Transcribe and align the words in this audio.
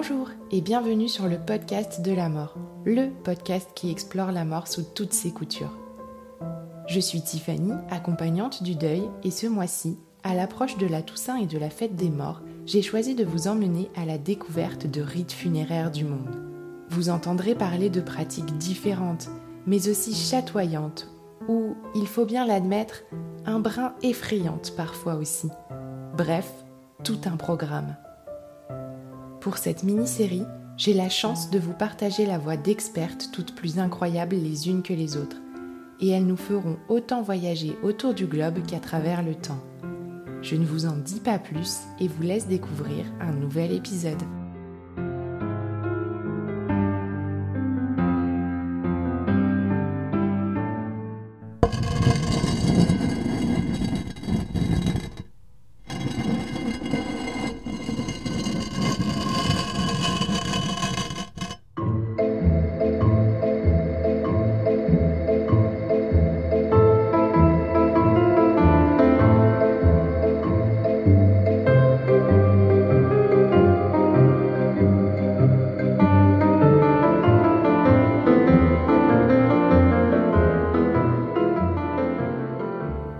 Bonjour 0.00 0.30
et 0.52 0.60
bienvenue 0.60 1.08
sur 1.08 1.26
le 1.26 1.38
podcast 1.38 2.02
de 2.02 2.12
la 2.12 2.28
mort, 2.28 2.54
le 2.84 3.08
podcast 3.24 3.68
qui 3.74 3.90
explore 3.90 4.30
la 4.30 4.44
mort 4.44 4.68
sous 4.68 4.84
toutes 4.84 5.12
ses 5.12 5.32
coutures. 5.32 5.76
Je 6.86 7.00
suis 7.00 7.20
Tiffany, 7.20 7.72
accompagnante 7.90 8.62
du 8.62 8.76
deuil, 8.76 9.02
et 9.24 9.32
ce 9.32 9.48
mois-ci, 9.48 9.98
à 10.22 10.36
l'approche 10.36 10.78
de 10.78 10.86
la 10.86 11.02
Toussaint 11.02 11.38
et 11.38 11.46
de 11.46 11.58
la 11.58 11.68
fête 11.68 11.96
des 11.96 12.10
morts, 12.10 12.42
j'ai 12.64 12.80
choisi 12.80 13.16
de 13.16 13.24
vous 13.24 13.48
emmener 13.48 13.90
à 13.96 14.04
la 14.04 14.18
découverte 14.18 14.86
de 14.86 15.02
rites 15.02 15.32
funéraires 15.32 15.90
du 15.90 16.04
monde. 16.04 16.36
Vous 16.90 17.08
entendrez 17.08 17.56
parler 17.56 17.90
de 17.90 18.00
pratiques 18.00 18.56
différentes, 18.56 19.28
mais 19.66 19.88
aussi 19.88 20.14
chatoyantes, 20.14 21.08
ou, 21.48 21.74
il 21.96 22.06
faut 22.06 22.24
bien 22.24 22.46
l'admettre, 22.46 23.02
un 23.46 23.58
brin 23.58 23.94
effrayantes 24.04 24.74
parfois 24.76 25.16
aussi. 25.16 25.48
Bref, 26.16 26.48
tout 27.02 27.18
un 27.24 27.36
programme. 27.36 27.96
Pour 29.40 29.58
cette 29.58 29.84
mini-série, 29.84 30.44
j'ai 30.76 30.94
la 30.94 31.08
chance 31.08 31.50
de 31.50 31.58
vous 31.58 31.72
partager 31.72 32.26
la 32.26 32.38
voix 32.38 32.56
d'expertes 32.56 33.30
toutes 33.32 33.54
plus 33.54 33.78
incroyables 33.78 34.36
les 34.36 34.68
unes 34.68 34.82
que 34.82 34.92
les 34.92 35.16
autres, 35.16 35.36
et 36.00 36.08
elles 36.08 36.26
nous 36.26 36.36
feront 36.36 36.76
autant 36.88 37.22
voyager 37.22 37.76
autour 37.82 38.14
du 38.14 38.26
globe 38.26 38.66
qu'à 38.66 38.80
travers 38.80 39.22
le 39.22 39.36
temps. 39.36 39.62
Je 40.42 40.56
ne 40.56 40.66
vous 40.66 40.86
en 40.86 40.96
dis 40.96 41.20
pas 41.20 41.38
plus 41.38 41.78
et 42.00 42.08
vous 42.08 42.22
laisse 42.22 42.48
découvrir 42.48 43.04
un 43.20 43.32
nouvel 43.32 43.72
épisode. 43.72 44.22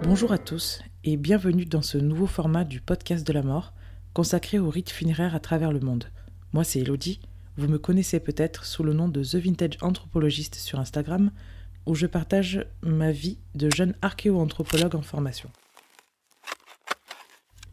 Bonjour 0.09 0.33
à 0.33 0.39
tous 0.39 0.81
et 1.05 1.19
bienvenue 1.19 1.67
dans 1.67 1.83
ce 1.83 1.99
nouveau 1.99 2.27
format 2.27 2.65
du 2.65 2.81
podcast 2.81 3.27
de 3.27 3.33
la 3.35 3.43
mort 3.43 3.75
consacré 4.15 4.59
aux 4.59 4.71
rites 4.71 4.89
funéraires 4.89 5.35
à 5.35 5.39
travers 5.39 5.71
le 5.71 5.81
monde. 5.81 6.11
Moi 6.55 6.65
c'est 6.65 6.81
Elodie, 6.81 7.21
vous 7.59 7.69
me 7.69 7.77
connaissez 7.77 8.19
peut-être 8.19 8.65
sous 8.65 8.83
le 8.83 8.95
nom 8.95 9.11
de 9.11 9.23
The 9.23 9.35
Vintage 9.35 9.77
Anthropologiste 9.83 10.55
sur 10.55 10.81
Instagram 10.81 11.31
où 11.85 11.95
je 11.95 12.07
partage 12.07 12.65
ma 12.81 13.13
vie 13.13 13.37
de 13.55 13.69
jeune 13.69 13.95
archéo-anthropologue 14.01 14.97
en 14.97 15.03
formation. 15.03 15.51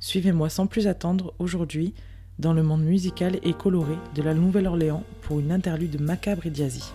Suivez-moi 0.02 0.50
sans 0.50 0.68
plus 0.68 0.88
attendre 0.88 1.34
aujourd'hui 1.40 1.94
dans 2.38 2.52
le 2.52 2.64
monde 2.64 2.84
musical 2.84 3.40
et 3.44 3.54
coloré 3.54 3.96
de 4.14 4.22
la 4.22 4.34
Nouvelle-Orléans 4.34 5.06
pour 5.22 5.40
une 5.40 5.54
interlude 5.54 6.02
macabre 6.02 6.46
et 6.46 6.52
d'Asie. 6.52 6.92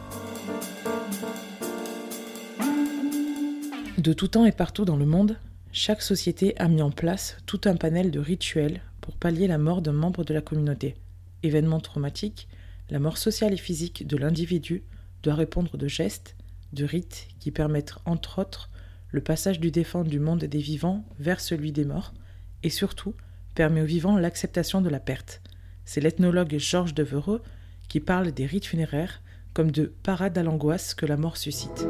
De 4.00 4.14
tout 4.14 4.28
temps 4.28 4.46
et 4.46 4.52
partout 4.52 4.86
dans 4.86 4.96
le 4.96 5.04
monde, 5.04 5.36
chaque 5.72 6.00
société 6.00 6.58
a 6.58 6.68
mis 6.68 6.80
en 6.80 6.90
place 6.90 7.36
tout 7.44 7.60
un 7.66 7.76
panel 7.76 8.10
de 8.10 8.18
rituels 8.18 8.80
pour 9.02 9.14
pallier 9.14 9.46
la 9.46 9.58
mort 9.58 9.82
d'un 9.82 9.92
membre 9.92 10.24
de 10.24 10.32
la 10.32 10.40
communauté. 10.40 10.96
Événement 11.42 11.80
traumatique, 11.80 12.48
la 12.88 12.98
mort 12.98 13.18
sociale 13.18 13.52
et 13.52 13.58
physique 13.58 14.06
de 14.06 14.16
l'individu 14.16 14.84
doit 15.22 15.34
répondre 15.34 15.76
de 15.76 15.86
gestes, 15.86 16.34
de 16.72 16.86
rites 16.86 17.28
qui 17.40 17.50
permettent 17.50 17.96
entre 18.06 18.38
autres 18.38 18.70
le 19.10 19.20
passage 19.20 19.60
du 19.60 19.70
défunt 19.70 20.04
du 20.04 20.18
monde 20.18 20.44
des 20.44 20.60
vivants 20.60 21.04
vers 21.18 21.40
celui 21.40 21.70
des 21.70 21.84
morts, 21.84 22.14
et 22.62 22.70
surtout 22.70 23.12
permet 23.54 23.82
aux 23.82 23.86
vivants 23.86 24.16
l'acceptation 24.16 24.80
de 24.80 24.88
la 24.88 25.00
perte. 25.00 25.42
C'est 25.84 26.00
l'ethnologue 26.00 26.56
Georges 26.56 26.94
Devereux 26.94 27.42
qui 27.90 28.00
parle 28.00 28.32
des 28.32 28.46
rites 28.46 28.64
funéraires 28.64 29.20
comme 29.52 29.70
de 29.70 29.92
parades 30.02 30.38
à 30.38 30.42
l'angoisse 30.42 30.94
que 30.94 31.04
la 31.04 31.18
mort 31.18 31.36
suscite. 31.36 31.86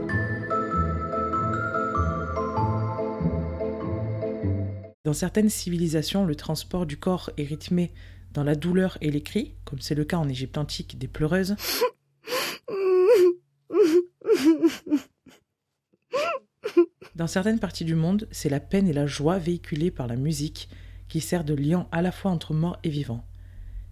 Dans 5.10 5.14
certaines 5.14 5.50
civilisations, 5.50 6.24
le 6.24 6.36
transport 6.36 6.86
du 6.86 6.96
corps 6.96 7.30
est 7.36 7.42
rythmé 7.42 7.90
dans 8.32 8.44
la 8.44 8.54
douleur 8.54 8.96
et 9.00 9.10
les 9.10 9.24
cris, 9.24 9.56
comme 9.64 9.80
c'est 9.80 9.96
le 9.96 10.04
cas 10.04 10.18
en 10.18 10.28
Égypte 10.28 10.56
antique 10.56 10.98
des 11.00 11.08
pleureuses. 11.08 11.56
Dans 17.16 17.26
certaines 17.26 17.58
parties 17.58 17.84
du 17.84 17.96
monde, 17.96 18.28
c'est 18.30 18.48
la 18.48 18.60
peine 18.60 18.86
et 18.86 18.92
la 18.92 19.06
joie 19.08 19.38
véhiculées 19.38 19.90
par 19.90 20.06
la 20.06 20.14
musique 20.14 20.68
qui 21.08 21.20
sert 21.20 21.42
de 21.42 21.54
lien 21.54 21.88
à 21.90 22.02
la 22.02 22.12
fois 22.12 22.30
entre 22.30 22.54
morts 22.54 22.78
et 22.84 22.88
vivants. 22.88 23.24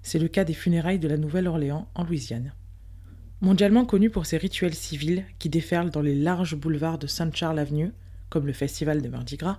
C'est 0.03 0.21
le 0.21 0.29
cas 0.29 0.45
des 0.45 0.55
funérailles 0.55 1.01
de 1.01 1.09
la 1.09 1.17
Nouvelle-Orléans 1.17 1.89
en 1.97 2.05
Louisiane. 2.05 2.53
Mondialement 3.41 3.85
connu 3.85 4.09
pour 4.09 4.25
ses 4.25 4.37
rituels 4.39 4.73
civils 4.73 5.25
qui 5.41 5.49
déferlent 5.49 5.91
dans 5.91 6.01
les 6.01 6.15
larges 6.15 6.55
boulevards 6.55 6.99
de 6.99 7.09
Saint 7.09 7.33
Charles 7.33 7.59
Avenue, 7.59 7.91
comme 8.31 8.47
le 8.47 8.53
festival 8.53 9.03
de 9.03 9.09
Mardi 9.09 9.37
Gras, 9.37 9.59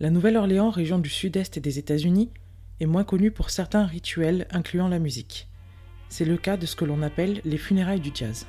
la 0.00 0.08
Nouvelle-Orléans, 0.08 0.70
région 0.70 0.98
du 0.98 1.10
sud-est 1.10 1.58
des 1.58 1.78
États-Unis, 1.78 2.30
est 2.80 2.86
moins 2.86 3.04
connue 3.04 3.30
pour 3.30 3.50
certains 3.50 3.84
rituels 3.84 4.46
incluant 4.50 4.88
la 4.88 4.98
musique. 4.98 5.46
C'est 6.08 6.24
le 6.24 6.38
cas 6.38 6.56
de 6.56 6.64
ce 6.64 6.74
que 6.74 6.86
l'on 6.86 7.02
appelle 7.02 7.42
les 7.44 7.58
funérailles 7.58 8.00
du 8.00 8.10
jazz. 8.14 8.46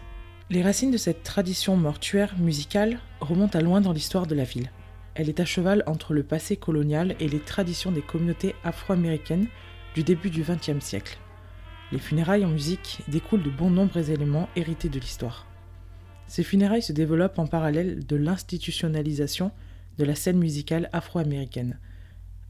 Les 0.49 0.63
racines 0.63 0.91
de 0.91 0.97
cette 0.97 1.23
tradition 1.23 1.75
mortuaire 1.75 2.37
musicale 2.37 2.99
remontent 3.19 3.59
à 3.59 3.61
loin 3.61 3.81
dans 3.81 3.91
l'histoire 3.91 4.27
de 4.27 4.35
la 4.35 4.45
ville. 4.45 4.71
Elle 5.13 5.27
est 5.27 5.41
à 5.41 5.45
cheval 5.45 5.83
entre 5.87 6.13
le 6.13 6.23
passé 6.23 6.55
colonial 6.55 7.17
et 7.19 7.27
les 7.27 7.39
traditions 7.39 7.91
des 7.91 8.01
communautés 8.01 8.55
afro-américaines 8.63 9.47
du 9.93 10.03
début 10.03 10.29
du 10.29 10.43
XXe 10.43 10.79
siècle. 10.79 11.17
Les 11.91 11.99
funérailles 11.99 12.45
en 12.45 12.49
musique 12.49 12.99
découlent 13.09 13.43
de 13.43 13.49
bon 13.49 13.69
nombreux 13.69 14.09
éléments 14.09 14.47
hérités 14.55 14.87
de 14.87 14.99
l'histoire. 14.99 15.45
Ces 16.27 16.43
funérailles 16.43 16.81
se 16.81 16.93
développent 16.93 17.39
en 17.39 17.47
parallèle 17.47 18.05
de 18.05 18.15
l'institutionnalisation 18.15 19.51
de 20.01 20.05
la 20.05 20.15
scène 20.15 20.39
musicale 20.39 20.89
afro-américaine. 20.93 21.77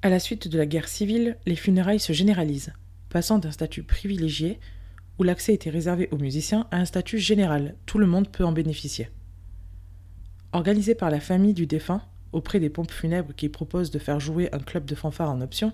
À 0.02 0.10
la 0.10 0.20
suite 0.20 0.48
de 0.48 0.58
la 0.58 0.66
guerre 0.66 0.88
civile, 0.88 1.38
les 1.46 1.58
funérailles 1.58 2.00
se 2.00 2.14
généralisent, 2.14 2.72
passant 3.10 3.40
d'un 3.40 3.52
statut 3.52 3.84
privilégié, 3.84 4.58
où 5.20 5.24
l'accès 5.24 5.54
était 5.54 5.70
réservé 5.70 6.08
aux 6.12 6.18
musiciens, 6.18 6.66
à 6.72 6.78
un 6.78 6.86
statut 6.86 7.20
général, 7.20 7.76
tout 7.86 7.98
le 7.98 8.08
monde 8.08 8.30
peut 8.30 8.46
en 8.46 8.54
bénéficier. 8.54 9.10
Organisé 10.54 10.96
par 10.96 11.10
la 11.10 11.20
famille 11.20 11.54
du 11.54 11.68
défunt, 11.68 12.02
auprès 12.32 12.62
des 12.62 12.70
pompes 12.70 12.90
funèbres 12.90 13.36
qui 13.36 13.50
proposent 13.50 13.92
de 13.92 14.00
faire 14.00 14.22
jouer 14.22 14.48
un 14.54 14.60
club 14.60 14.86
de 14.86 14.96
fanfare 14.96 15.30
en 15.30 15.42
option, 15.42 15.74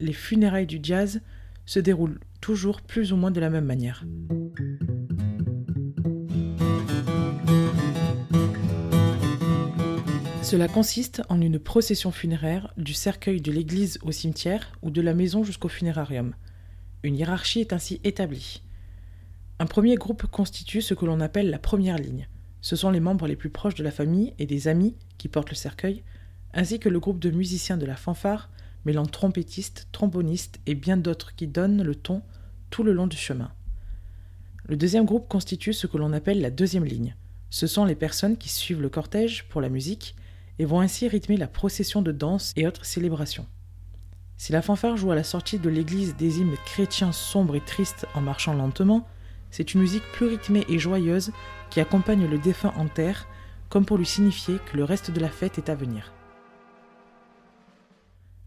les 0.00 0.14
funérailles 0.14 0.66
du 0.66 0.80
jazz 0.82 1.20
se 1.66 1.80
déroulent 1.80 2.20
toujours 2.40 2.80
plus 2.80 3.12
ou 3.12 3.16
moins 3.16 3.30
de 3.30 3.40
la 3.40 3.50
même 3.50 3.66
manière. 3.66 4.06
Cela 10.50 10.66
consiste 10.66 11.22
en 11.28 11.40
une 11.40 11.60
procession 11.60 12.10
funéraire 12.10 12.74
du 12.76 12.92
cercueil 12.92 13.40
de 13.40 13.52
l'église 13.52 14.00
au 14.02 14.10
cimetière 14.10 14.72
ou 14.82 14.90
de 14.90 15.00
la 15.00 15.14
maison 15.14 15.44
jusqu'au 15.44 15.68
funérarium. 15.68 16.34
Une 17.04 17.14
hiérarchie 17.14 17.60
est 17.60 17.72
ainsi 17.72 18.00
établie. 18.02 18.60
Un 19.60 19.66
premier 19.66 19.94
groupe 19.94 20.26
constitue 20.26 20.82
ce 20.82 20.92
que 20.92 21.04
l'on 21.04 21.20
appelle 21.20 21.50
la 21.50 21.60
première 21.60 21.98
ligne. 21.98 22.26
Ce 22.62 22.74
sont 22.74 22.90
les 22.90 22.98
membres 22.98 23.28
les 23.28 23.36
plus 23.36 23.50
proches 23.50 23.76
de 23.76 23.84
la 23.84 23.92
famille 23.92 24.34
et 24.40 24.46
des 24.46 24.66
amis 24.66 24.96
qui 25.18 25.28
portent 25.28 25.50
le 25.50 25.54
cercueil, 25.54 26.02
ainsi 26.52 26.80
que 26.80 26.88
le 26.88 26.98
groupe 26.98 27.20
de 27.20 27.30
musiciens 27.30 27.76
de 27.76 27.86
la 27.86 27.94
fanfare, 27.94 28.50
mêlant 28.84 29.06
trompettistes, 29.06 29.86
trombonistes 29.92 30.58
et 30.66 30.74
bien 30.74 30.96
d'autres 30.96 31.36
qui 31.36 31.46
donnent 31.46 31.84
le 31.84 31.94
ton 31.94 32.22
tout 32.70 32.82
le 32.82 32.92
long 32.92 33.06
du 33.06 33.16
chemin. 33.16 33.52
Le 34.64 34.76
deuxième 34.76 35.04
groupe 35.04 35.28
constitue 35.28 35.74
ce 35.74 35.86
que 35.86 35.96
l'on 35.96 36.12
appelle 36.12 36.40
la 36.40 36.50
deuxième 36.50 36.84
ligne. 36.84 37.14
Ce 37.50 37.68
sont 37.68 37.84
les 37.84 37.94
personnes 37.94 38.36
qui 38.36 38.48
suivent 38.48 38.82
le 38.82 38.88
cortège 38.88 39.44
pour 39.48 39.60
la 39.60 39.68
musique 39.68 40.16
et 40.60 40.66
vont 40.66 40.80
ainsi 40.80 41.08
rythmer 41.08 41.38
la 41.38 41.48
procession 41.48 42.02
de 42.02 42.12
danse 42.12 42.52
et 42.54 42.66
autres 42.66 42.84
célébrations. 42.84 43.46
Si 44.36 44.52
la 44.52 44.60
fanfare 44.60 44.98
joue 44.98 45.10
à 45.10 45.14
la 45.14 45.24
sortie 45.24 45.58
de 45.58 45.70
l'église 45.70 46.16
des 46.16 46.40
hymnes 46.40 46.54
chrétiens 46.66 47.12
sombres 47.12 47.56
et 47.56 47.62
tristes 47.62 48.06
en 48.14 48.20
marchant 48.20 48.52
lentement, 48.52 49.08
c'est 49.50 49.72
une 49.72 49.80
musique 49.80 50.04
plus 50.12 50.26
rythmée 50.26 50.66
et 50.68 50.78
joyeuse 50.78 51.32
qui 51.70 51.80
accompagne 51.80 52.26
le 52.26 52.36
défunt 52.36 52.74
en 52.76 52.88
terre, 52.88 53.26
comme 53.70 53.86
pour 53.86 53.96
lui 53.96 54.04
signifier 54.04 54.58
que 54.70 54.76
le 54.76 54.84
reste 54.84 55.10
de 55.10 55.18
la 55.18 55.30
fête 55.30 55.56
est 55.56 55.70
à 55.70 55.74
venir. 55.74 56.12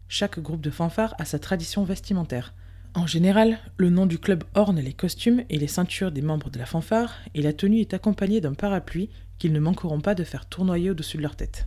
Chaque 0.06 0.38
groupe 0.38 0.60
de 0.60 0.70
fanfare 0.70 1.16
a 1.18 1.24
sa 1.24 1.40
tradition 1.40 1.82
vestimentaire. 1.82 2.54
En 2.94 3.08
général, 3.08 3.58
le 3.76 3.90
nom 3.90 4.06
du 4.06 4.20
club 4.20 4.44
orne 4.54 4.78
les 4.78 4.92
costumes 4.92 5.42
et 5.50 5.58
les 5.58 5.66
ceintures 5.66 6.12
des 6.12 6.22
membres 6.22 6.50
de 6.50 6.60
la 6.60 6.66
fanfare, 6.66 7.12
et 7.34 7.42
la 7.42 7.52
tenue 7.52 7.80
est 7.80 7.92
accompagnée 7.92 8.40
d'un 8.40 8.54
parapluie 8.54 9.10
qu'ils 9.38 9.52
ne 9.52 9.58
manqueront 9.58 10.00
pas 10.00 10.14
de 10.14 10.22
faire 10.22 10.46
tournoyer 10.46 10.90
au-dessus 10.90 11.16
de 11.16 11.22
leur 11.22 11.34
tête. 11.34 11.66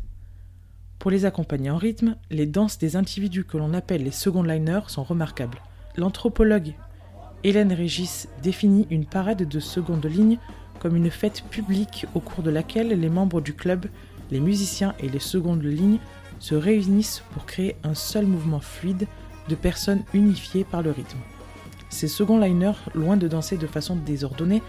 Pour 0.99 1.11
les 1.11 1.25
accompagner 1.25 1.69
en 1.69 1.77
rythme, 1.77 2.15
les 2.31 2.47
danses 2.47 2.79
des 2.79 2.95
individus 2.95 3.45
que 3.45 3.57
l'on 3.57 3.73
appelle 3.73 4.03
les 4.03 4.11
second 4.11 4.43
liners 4.43 4.87
sont 4.87 5.03
remarquables. 5.03 5.61
L'anthropologue 5.95 6.73
Hélène 7.43 7.71
Régis 7.71 8.27
définit 8.41 8.87
une 8.89 9.05
parade 9.05 9.47
de 9.47 9.59
seconde 9.59 10.05
ligne 10.05 10.39
comme 10.79 10.95
une 10.95 11.11
fête 11.11 11.43
publique 11.49 12.07
au 12.15 12.19
cours 12.19 12.43
de 12.43 12.49
laquelle 12.49 12.89
les 12.89 13.09
membres 13.09 13.41
du 13.41 13.53
club, 13.53 13.85
les 14.31 14.39
musiciens 14.39 14.95
et 14.99 15.07
les 15.07 15.19
secondes 15.19 15.63
lignes 15.63 15.99
se 16.39 16.55
réunissent 16.55 17.23
pour 17.31 17.45
créer 17.45 17.75
un 17.83 17.93
seul 17.93 18.25
mouvement 18.25 18.59
fluide 18.59 19.07
de 19.49 19.55
personnes 19.55 20.03
unifiées 20.13 20.63
par 20.63 20.81
le 20.81 20.91
rythme. 20.91 21.19
Ces 21.89 22.07
second 22.07 22.39
liners, 22.39 22.77
loin 22.95 23.17
de 23.17 23.27
danser 23.27 23.57
de 23.57 23.67
façon 23.67 23.95
désordonnée, 23.95 24.61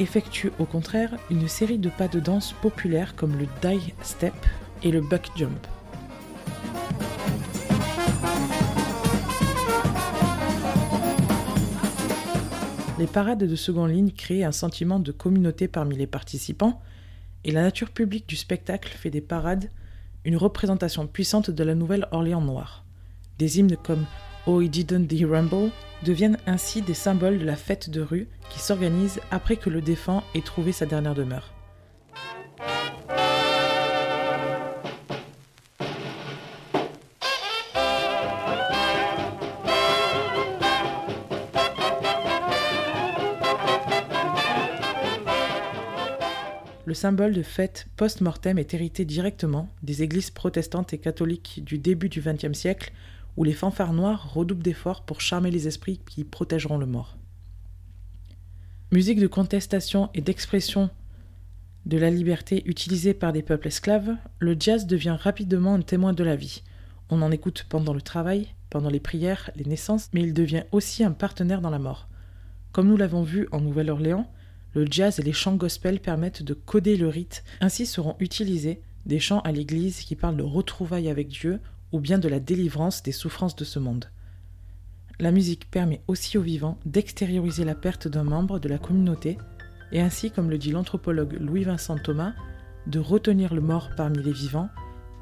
effectuent 0.00 0.52
au 0.58 0.64
contraire 0.64 1.16
une 1.30 1.48
série 1.48 1.78
de 1.78 1.88
pas 1.88 2.08
de 2.08 2.20
danse 2.20 2.52
populaires 2.52 3.14
comme 3.16 3.36
le 3.38 3.46
die 3.62 3.94
step 4.02 4.34
et 4.82 4.90
le 4.90 5.00
buck 5.00 5.28
jump. 5.36 5.66
Les 12.98 13.06
parades 13.06 13.44
de 13.44 13.56
seconde 13.56 13.90
ligne 13.90 14.10
créent 14.10 14.44
un 14.44 14.52
sentiment 14.52 14.98
de 14.98 15.12
communauté 15.12 15.68
parmi 15.68 15.96
les 15.96 16.08
participants, 16.08 16.80
et 17.44 17.52
la 17.52 17.62
nature 17.62 17.90
publique 17.90 18.28
du 18.28 18.34
spectacle 18.34 18.92
fait 18.92 19.10
des 19.10 19.20
parades 19.20 19.70
une 20.24 20.36
représentation 20.36 21.06
puissante 21.06 21.50
de 21.50 21.64
la 21.64 21.74
Nouvelle-Orléans 21.74 22.40
noire. 22.40 22.84
Des 23.38 23.60
hymnes 23.60 23.76
comme 23.76 24.04
Oh 24.46 24.60
He 24.60 24.68
Didn't 24.68 25.06
the 25.06 25.24
Rumble 25.24 25.70
deviennent 26.04 26.38
ainsi 26.46 26.82
des 26.82 26.94
symboles 26.94 27.38
de 27.38 27.44
la 27.44 27.56
fête 27.56 27.88
de 27.88 28.00
rue 28.00 28.28
qui 28.50 28.58
s'organise 28.58 29.20
après 29.30 29.56
que 29.56 29.70
le 29.70 29.80
défunt 29.80 30.24
ait 30.34 30.40
trouvé 30.40 30.72
sa 30.72 30.86
dernière 30.86 31.14
demeure. 31.14 31.57
Le 46.88 46.94
symbole 46.94 47.34
de 47.34 47.42
fête 47.42 47.86
post-mortem 47.96 48.56
est 48.56 48.72
hérité 48.72 49.04
directement 49.04 49.68
des 49.82 50.02
églises 50.02 50.30
protestantes 50.30 50.94
et 50.94 50.98
catholiques 50.98 51.62
du 51.62 51.76
début 51.76 52.08
du 52.08 52.22
XXe 52.22 52.58
siècle, 52.58 52.94
où 53.36 53.44
les 53.44 53.52
fanfares 53.52 53.92
noirs 53.92 54.32
redoublent 54.32 54.62
d'efforts 54.62 55.02
pour 55.02 55.20
charmer 55.20 55.50
les 55.50 55.68
esprits 55.68 56.00
qui 56.08 56.24
protégeront 56.24 56.78
le 56.78 56.86
mort. 56.86 57.18
Musique 58.90 59.20
de 59.20 59.26
contestation 59.26 60.08
et 60.14 60.22
d'expression 60.22 60.88
de 61.84 61.98
la 61.98 62.08
liberté 62.08 62.62
utilisée 62.64 63.12
par 63.12 63.34
des 63.34 63.42
peuples 63.42 63.68
esclaves, 63.68 64.16
le 64.38 64.56
jazz 64.58 64.86
devient 64.86 65.18
rapidement 65.20 65.74
un 65.74 65.82
témoin 65.82 66.14
de 66.14 66.24
la 66.24 66.36
vie. 66.36 66.62
On 67.10 67.20
en 67.20 67.30
écoute 67.30 67.66
pendant 67.68 67.92
le 67.92 68.00
travail, 68.00 68.48
pendant 68.70 68.88
les 68.88 68.98
prières, 68.98 69.50
les 69.56 69.66
naissances, 69.66 70.08
mais 70.14 70.22
il 70.22 70.32
devient 70.32 70.64
aussi 70.72 71.04
un 71.04 71.12
partenaire 71.12 71.60
dans 71.60 71.68
la 71.68 71.78
mort. 71.78 72.08
Comme 72.72 72.88
nous 72.88 72.96
l'avons 72.96 73.24
vu 73.24 73.46
en 73.52 73.60
Nouvelle-Orléans, 73.60 74.26
le 74.78 74.86
jazz 74.88 75.18
et 75.18 75.22
les 75.22 75.32
chants 75.32 75.56
gospel 75.56 75.98
permettent 75.98 76.44
de 76.44 76.54
coder 76.54 76.96
le 76.96 77.08
rite. 77.08 77.42
Ainsi 77.60 77.84
seront 77.84 78.14
utilisés 78.20 78.80
des 79.06 79.18
chants 79.18 79.40
à 79.40 79.50
l'église 79.50 80.00
qui 80.02 80.14
parlent 80.14 80.36
de 80.36 80.44
retrouvailles 80.44 81.08
avec 81.08 81.26
Dieu 81.26 81.58
ou 81.90 81.98
bien 81.98 82.18
de 82.18 82.28
la 82.28 82.38
délivrance 82.38 83.02
des 83.02 83.10
souffrances 83.10 83.56
de 83.56 83.64
ce 83.64 83.80
monde. 83.80 84.04
La 85.18 85.32
musique 85.32 85.68
permet 85.68 86.00
aussi 86.06 86.38
aux 86.38 86.42
vivants 86.42 86.78
d'extérioriser 86.86 87.64
la 87.64 87.74
perte 87.74 88.06
d'un 88.06 88.22
membre 88.22 88.60
de 88.60 88.68
la 88.68 88.78
communauté 88.78 89.36
et 89.90 90.00
ainsi, 90.00 90.30
comme 90.30 90.48
le 90.48 90.58
dit 90.58 90.70
l'anthropologue 90.70 91.36
Louis-Vincent 91.40 91.98
Thomas, 91.98 92.34
de 92.86 93.00
retenir 93.00 93.54
le 93.54 93.60
mort 93.60 93.90
parmi 93.96 94.22
les 94.22 94.32
vivants 94.32 94.68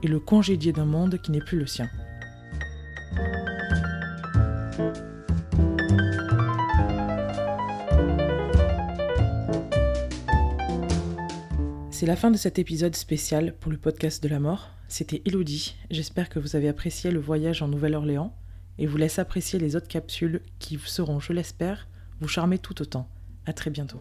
et 0.03 0.08
le 0.08 0.20
congédier 0.20 0.73
d'un 0.73 0.85
monde 0.85 1.19
qui 1.23 1.32
n'est 1.32 1.41
plus 1.41 1.58
le 1.58 1.67
sien. 1.67 1.88
C'est 11.98 12.04
la 12.04 12.14
fin 12.14 12.31
de 12.31 12.37
cet 12.37 12.58
épisode 12.58 12.94
spécial 12.94 13.54
pour 13.58 13.72
le 13.72 13.78
podcast 13.78 14.22
de 14.22 14.28
la 14.28 14.38
mort. 14.38 14.69
C'était 14.87 15.22
Elodie. 15.25 15.76
J'espère 15.90 16.28
que 16.28 16.38
vous 16.38 16.54
avez 16.54 16.69
apprécié 16.69 17.10
le 17.10 17.20
voyage 17.20 17.62
en 17.62 17.69
Nouvelle-Orléans 17.69 18.34
et 18.76 18.84
vous 18.84 18.98
laisse 18.98 19.19
apprécier 19.19 19.58
les 19.58 19.76
autres 19.76 19.88
capsules 19.88 20.43
qui 20.58 20.78
seront, 20.84 21.20
je 21.20 21.32
l'espère, 21.32 21.88
vous 22.20 22.28
charmer 22.28 22.58
tout 22.58 22.82
autant. 22.82 23.08
À 23.46 23.54
très 23.54 23.70
bientôt. 23.70 23.98